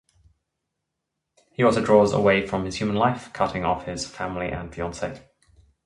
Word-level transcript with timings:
He 1.53 1.61
also 1.61 1.85
draws 1.85 2.11
away 2.11 2.47
from 2.47 2.65
his 2.65 2.77
human 2.77 2.95
life, 2.95 3.31
cutting 3.33 3.63
off 3.63 3.85
his 3.85 4.07
family 4.07 4.49
and 4.49 4.73
fiancee. 4.73 5.21